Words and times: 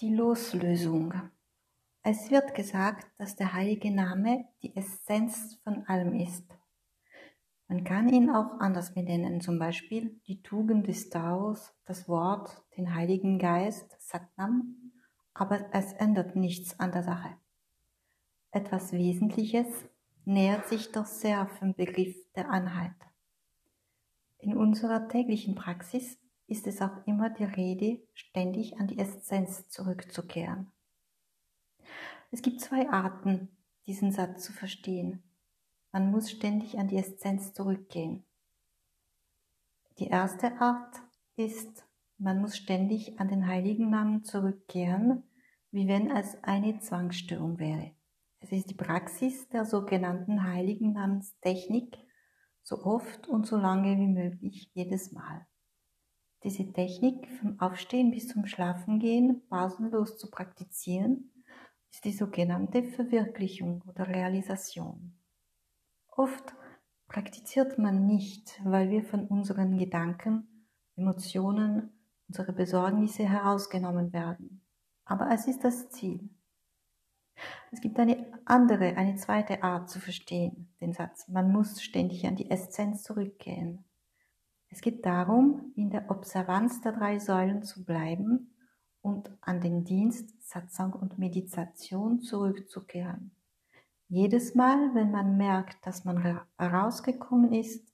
Die 0.00 0.14
Loslösung. 0.14 1.12
Es 2.04 2.30
wird 2.30 2.54
gesagt, 2.54 3.08
dass 3.18 3.34
der 3.34 3.52
heilige 3.52 3.90
Name 3.90 4.44
die 4.62 4.76
Essenz 4.76 5.58
von 5.64 5.84
allem 5.88 6.14
ist. 6.14 6.44
Man 7.66 7.82
kann 7.82 8.08
ihn 8.08 8.30
auch 8.30 8.60
anders 8.60 8.94
benennen, 8.94 9.40
zum 9.40 9.58
Beispiel 9.58 10.20
die 10.28 10.40
Tugend 10.40 10.86
des 10.86 11.10
Taos, 11.10 11.74
das 11.84 12.08
Wort, 12.08 12.62
den 12.76 12.94
Heiligen 12.94 13.40
Geist, 13.40 13.96
Satnam, 13.98 14.92
aber 15.34 15.66
es 15.72 15.92
ändert 15.94 16.36
nichts 16.36 16.78
an 16.78 16.92
der 16.92 17.02
Sache. 17.02 17.34
Etwas 18.52 18.92
Wesentliches 18.92 19.66
nähert 20.24 20.68
sich 20.68 20.92
doch 20.92 21.06
sehr 21.06 21.48
vom 21.58 21.74
Begriff 21.74 22.14
der 22.36 22.48
Einheit. 22.50 22.94
In 24.38 24.56
unserer 24.56 25.08
täglichen 25.08 25.56
Praxis 25.56 26.20
ist 26.48 26.66
es 26.66 26.82
auch 26.82 27.06
immer 27.06 27.30
die 27.30 27.44
Rede, 27.44 28.02
ständig 28.14 28.78
an 28.80 28.88
die 28.88 28.98
Essenz 28.98 29.68
zurückzukehren. 29.68 30.72
Es 32.30 32.42
gibt 32.42 32.60
zwei 32.60 32.88
Arten, 32.90 33.48
diesen 33.86 34.12
Satz 34.12 34.44
zu 34.44 34.52
verstehen. 34.52 35.22
Man 35.92 36.10
muss 36.10 36.30
ständig 36.30 36.78
an 36.78 36.88
die 36.88 36.96
Essenz 36.96 37.52
zurückgehen. 37.52 38.24
Die 39.98 40.08
erste 40.08 40.60
Art 40.60 40.96
ist, 41.36 41.86
man 42.16 42.40
muss 42.40 42.56
ständig 42.56 43.20
an 43.20 43.28
den 43.28 43.46
heiligen 43.46 43.90
Namen 43.90 44.24
zurückkehren, 44.24 45.22
wie 45.70 45.86
wenn 45.86 46.10
es 46.10 46.42
eine 46.42 46.78
Zwangsstörung 46.80 47.58
wäre. 47.58 47.92
Es 48.40 48.52
ist 48.52 48.70
die 48.70 48.74
Praxis 48.74 49.48
der 49.48 49.64
sogenannten 49.64 50.44
heiligen 50.44 50.92
Namenstechnik, 50.94 51.98
so 52.62 52.82
oft 52.84 53.26
und 53.28 53.46
so 53.46 53.56
lange 53.56 53.96
wie 53.98 54.06
möglich 54.06 54.70
jedes 54.74 55.12
Mal. 55.12 55.46
Diese 56.44 56.72
Technik 56.72 57.28
vom 57.40 57.58
Aufstehen 57.58 58.12
bis 58.12 58.28
zum 58.28 58.46
Schlafengehen 58.46 59.42
pausenlos 59.48 60.18
zu 60.18 60.30
praktizieren, 60.30 61.32
ist 61.90 62.04
die 62.04 62.12
sogenannte 62.12 62.84
Verwirklichung 62.84 63.82
oder 63.86 64.06
Realisation. 64.06 65.14
Oft 66.08 66.54
praktiziert 67.08 67.78
man 67.78 68.06
nicht, 68.06 68.60
weil 68.62 68.90
wir 68.90 69.02
von 69.02 69.26
unseren 69.26 69.78
Gedanken, 69.78 70.66
Emotionen, 70.94 71.90
unsere 72.28 72.52
Besorgnisse 72.52 73.28
herausgenommen 73.28 74.12
werden. 74.12 74.60
Aber 75.04 75.30
es 75.30 75.48
ist 75.48 75.64
das 75.64 75.90
Ziel. 75.90 76.28
Es 77.70 77.80
gibt 77.80 77.98
eine 77.98 78.26
andere, 78.44 78.96
eine 78.96 79.16
zweite 79.16 79.62
Art 79.62 79.88
zu 79.88 80.00
verstehen, 80.00 80.72
den 80.80 80.92
Satz. 80.92 81.26
Man 81.28 81.50
muss 81.50 81.82
ständig 81.82 82.26
an 82.26 82.36
die 82.36 82.50
Essenz 82.50 83.02
zurückgehen. 83.02 83.84
Es 84.70 84.82
geht 84.82 85.06
darum, 85.06 85.72
in 85.76 85.90
der 85.90 86.10
Observanz 86.10 86.80
der 86.82 86.92
drei 86.92 87.18
Säulen 87.18 87.62
zu 87.62 87.84
bleiben 87.84 88.54
und 89.00 89.30
an 89.40 89.60
den 89.60 89.84
Dienst, 89.84 90.34
Satsang 90.42 90.92
und 90.92 91.18
Meditation 91.18 92.20
zurückzukehren. 92.20 93.34
Jedes 94.08 94.54
Mal, 94.54 94.94
wenn 94.94 95.10
man 95.10 95.36
merkt, 95.36 95.86
dass 95.86 96.04
man 96.04 96.46
herausgekommen 96.58 97.52
ist, 97.52 97.92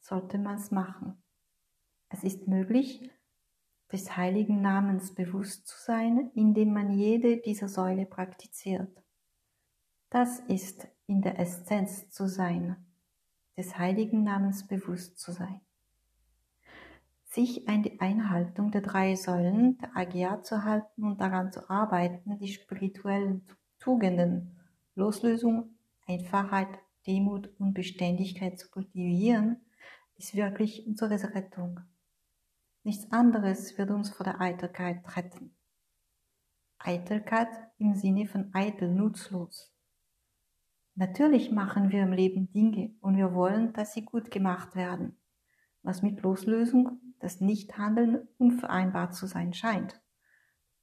sollte 0.00 0.38
man 0.38 0.56
es 0.56 0.70
machen. 0.70 1.22
Es 2.08 2.24
ist 2.24 2.48
möglich, 2.48 3.10
des 3.92 4.16
heiligen 4.16 4.60
Namens 4.60 5.14
bewusst 5.14 5.66
zu 5.66 5.76
sein, 5.80 6.30
indem 6.34 6.72
man 6.72 6.90
jede 6.90 7.38
dieser 7.38 7.68
Säule 7.68 8.06
praktiziert. 8.06 9.02
Das 10.10 10.40
ist 10.40 10.88
in 11.06 11.22
der 11.22 11.38
Essenz 11.38 12.10
zu 12.10 12.28
sein, 12.28 12.76
des 13.56 13.78
heiligen 13.78 14.24
Namens 14.24 14.66
bewusst 14.66 15.18
zu 15.18 15.32
sein 15.32 15.60
sich 17.28 17.68
an 17.68 17.82
die 17.82 18.00
Einhaltung 18.00 18.70
der 18.70 18.80
drei 18.80 19.14
Säulen 19.14 19.78
der 19.78 19.96
AGA 19.96 20.42
zu 20.42 20.64
halten 20.64 21.04
und 21.04 21.20
daran 21.20 21.52
zu 21.52 21.68
arbeiten, 21.68 22.38
die 22.38 22.48
spirituellen 22.48 23.46
Tugenden 23.78 24.56
Loslösung, 24.94 25.76
Einfachheit, 26.06 26.80
Demut 27.06 27.50
und 27.60 27.74
Beständigkeit 27.74 28.58
zu 28.58 28.68
kultivieren, 28.68 29.60
ist 30.16 30.34
wirklich 30.34 30.86
unsere 30.86 31.34
Rettung. 31.34 31.80
Nichts 32.82 33.12
anderes 33.12 33.78
wird 33.78 33.90
uns 33.90 34.10
vor 34.10 34.24
der 34.24 34.40
Eitelkeit 34.40 35.16
retten. 35.16 35.54
Eitelkeit 36.78 37.48
im 37.78 37.94
Sinne 37.94 38.26
von 38.26 38.50
eitel, 38.54 38.88
nutzlos. 38.88 39.72
Natürlich 40.94 41.52
machen 41.52 41.90
wir 41.90 42.02
im 42.02 42.12
Leben 42.12 42.50
Dinge 42.50 42.94
und 43.00 43.16
wir 43.16 43.34
wollen, 43.34 43.72
dass 43.72 43.92
sie 43.92 44.04
gut 44.04 44.30
gemacht 44.30 44.74
werden, 44.74 45.16
was 45.82 46.02
mit 46.02 46.22
Loslösung 46.22 47.07
das 47.20 47.40
Nichthandeln 47.40 48.28
unvereinbar 48.38 49.10
zu 49.10 49.26
sein 49.26 49.52
scheint. 49.52 50.00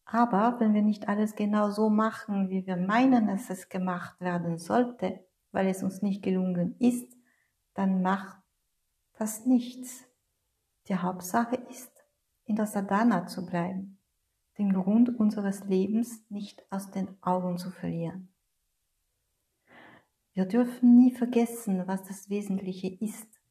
Aber 0.06 0.59
wenn 0.59 0.73
wir 0.73 0.84
nicht 0.84 1.09
alles 1.09 1.35
genau 1.35 1.72
so 1.72 1.90
machen, 1.90 2.50
wie 2.50 2.66
wir 2.68 2.78
meinen, 2.78 3.28
dass 3.28 3.50
es 3.50 3.69
gemacht 3.69 4.22
werden 4.22 4.57
sollte, 4.57 5.25
weil 5.51 5.68
es 5.68 5.81
uns 5.81 6.01
nicht 6.01 6.22
gelungen 6.22 6.75
ist, 6.79 7.18
dann 7.74 8.01
macht 8.01 8.41
das 9.18 9.45
nichts. 9.45 10.06
Die 10.88 10.95
Hauptsache 10.95 11.56
ist, 11.56 11.91
in 12.45 12.56
der 12.56 12.68
Sadhana 12.68 13.25
zu 13.25 13.45
bleiben, 13.45 14.00
den 14.57 14.74
Grund 14.74 15.18
unseres 15.18 15.63
Lebens 15.66 16.24
nicht 16.29 16.63
aus 16.72 16.91
den 16.91 17.18
Augen 17.22 17.57
zu 17.57 17.72
verlieren. 17.72 18.29
Wir 20.34 20.45
dürfen 20.45 20.95
nie 20.95 21.12
vergessen, 21.12 21.88
was 21.88 22.03
das 22.03 22.29
Wesentliche 22.29 22.88
ist. 22.88 23.41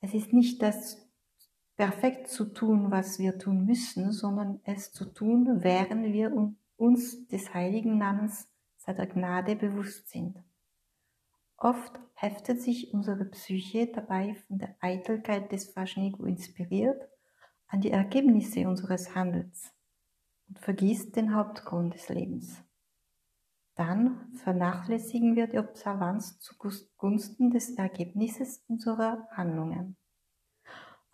Es 0.00 0.14
ist 0.14 0.32
nicht 0.32 0.60
das 0.60 1.08
perfekt 1.82 2.28
zu 2.28 2.44
tun, 2.44 2.92
was 2.92 3.18
wir 3.18 3.40
tun 3.40 3.64
müssen, 3.64 4.12
sondern 4.12 4.60
es 4.62 4.92
zu 4.92 5.04
tun, 5.04 5.64
während 5.64 6.12
wir 6.12 6.32
uns 6.76 7.26
des 7.26 7.52
heiligen 7.54 7.98
Namens 7.98 8.48
seiner 8.76 9.08
Gnade 9.08 9.56
bewusst 9.56 10.08
sind. 10.08 10.38
Oft 11.56 11.98
heftet 12.14 12.62
sich 12.62 12.94
unsere 12.94 13.24
Psyche 13.24 13.88
dabei 13.88 14.36
von 14.46 14.58
der 14.58 14.76
Eitelkeit 14.78 15.50
des 15.50 15.72
Faschnigo 15.72 16.24
inspiriert 16.24 17.02
an 17.66 17.80
die 17.80 17.90
Ergebnisse 17.90 18.68
unseres 18.68 19.16
Handels 19.16 19.74
und 20.46 20.60
vergisst 20.60 21.16
den 21.16 21.34
Hauptgrund 21.34 21.94
des 21.94 22.08
Lebens. 22.08 22.62
Dann 23.74 24.32
vernachlässigen 24.36 25.34
wir 25.34 25.48
die 25.48 25.58
Observanz 25.58 26.38
zugunsten 26.38 27.50
des 27.50 27.70
Ergebnisses 27.70 28.62
unserer 28.68 29.26
Handlungen. 29.32 29.96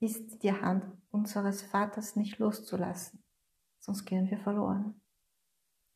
ist 0.00 0.42
die 0.42 0.52
Hand 0.52 0.86
unseres 1.10 1.62
Vaters 1.62 2.16
nicht 2.16 2.38
loszulassen, 2.38 3.22
sonst 3.78 4.04
gehen 4.04 4.30
wir 4.30 4.38
verloren. 4.38 5.00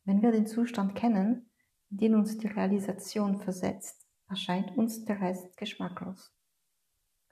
Wenn 0.03 0.21
wir 0.21 0.31
den 0.31 0.45
Zustand 0.45 0.95
kennen, 0.95 1.49
in 1.89 1.97
den 1.97 2.15
uns 2.15 2.37
die 2.37 2.47
Realisation 2.47 3.37
versetzt, 3.37 4.07
erscheint 4.27 4.77
uns 4.77 5.05
der 5.05 5.21
Rest 5.21 5.57
geschmacklos. 5.57 6.35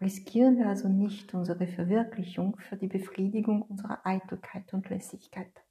Riskieren 0.02 0.58
wir 0.58 0.68
also 0.68 0.88
nicht 0.88 1.34
unsere 1.34 1.68
Verwirklichung 1.68 2.58
für 2.58 2.76
die 2.76 2.88
Befriedigung 2.88 3.62
unserer 3.62 4.06
Eitelkeit 4.06 4.74
und 4.74 4.90
Lässigkeit. 4.90 5.64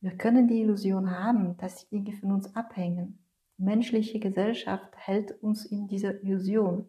Wir 0.00 0.16
können 0.16 0.48
die 0.48 0.60
Illusion 0.60 1.10
haben, 1.10 1.56
dass 1.58 1.88
die 1.88 2.02
Dinge 2.02 2.16
von 2.16 2.32
uns 2.32 2.54
abhängen. 2.56 3.24
Menschliche 3.60 4.18
Gesellschaft 4.18 4.90
hält 4.96 5.42
uns 5.42 5.66
in 5.66 5.86
dieser 5.86 6.22
Illusion, 6.22 6.88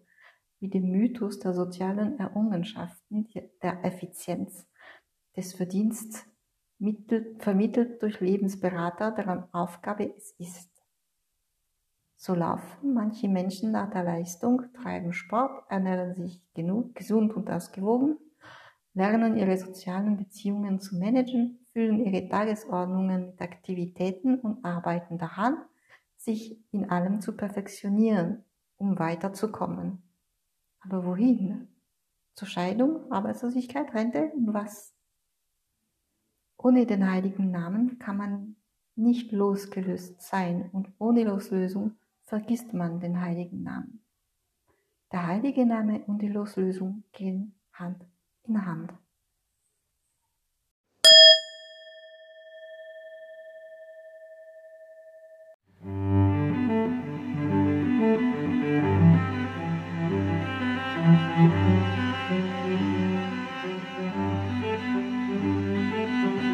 wie 0.59 0.69
dem 0.69 0.89
Mythos 0.89 1.39
der 1.39 1.53
sozialen 1.53 2.17
Errungenschaften, 2.17 3.27
der 3.61 3.83
Effizienz, 3.83 4.67
des 5.35 5.53
Verdienstes, 5.53 6.25
vermittelt 7.39 8.01
durch 8.01 8.21
Lebensberater, 8.21 9.11
deren 9.11 9.53
Aufgabe 9.53 10.13
es 10.15 10.31
ist. 10.39 10.71
So 12.15 12.35
laufen 12.35 12.93
manche 12.93 13.27
Menschen 13.27 13.71
nach 13.71 13.89
der 13.89 14.03
Leistung, 14.03 14.61
treiben 14.73 15.11
Sport, 15.11 15.65
ernähren 15.69 16.15
sich 16.15 16.41
genug, 16.53 16.95
gesund 16.95 17.33
und 17.33 17.49
ausgewogen, 17.49 18.17
lernen 18.93 19.35
ihre 19.35 19.57
sozialen 19.57 20.15
Beziehungen 20.15 20.79
zu 20.79 20.97
managen, 20.97 21.65
füllen 21.73 22.05
ihre 22.05 22.29
Tagesordnungen 22.29 23.31
mit 23.31 23.41
Aktivitäten 23.41 24.39
und 24.39 24.63
arbeiten 24.63 25.17
daran, 25.17 25.65
sich 26.23 26.63
in 26.71 26.89
allem 26.89 27.19
zu 27.21 27.35
perfektionieren, 27.35 28.43
um 28.77 28.99
weiterzukommen. 28.99 30.03
Aber 30.79 31.05
wohin? 31.05 31.67
Zur 32.33 32.47
Scheidung, 32.47 33.11
Arbeitslosigkeit, 33.11 33.93
Rente 33.93 34.31
und 34.35 34.53
was? 34.53 34.95
Ohne 36.57 36.85
den 36.85 37.09
heiligen 37.09 37.51
Namen 37.51 37.99
kann 37.99 38.17
man 38.17 38.55
nicht 38.95 39.31
losgelöst 39.31 40.21
sein 40.21 40.69
und 40.71 40.91
ohne 40.99 41.23
Loslösung 41.23 41.97
vergisst 42.23 42.73
man 42.73 42.99
den 42.99 43.19
heiligen 43.19 43.63
Namen. 43.63 44.03
Der 45.11 45.27
heilige 45.27 45.65
Name 45.65 46.05
und 46.05 46.21
die 46.21 46.29
Loslösung 46.29 47.03
gehen 47.11 47.59
Hand 47.73 48.05
in 48.43 48.65
Hand. 48.65 48.93